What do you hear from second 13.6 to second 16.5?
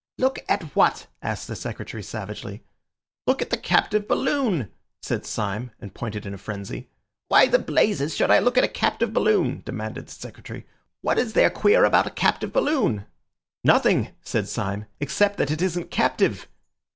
"Nothing," said Syme, "except that it isn't captive!"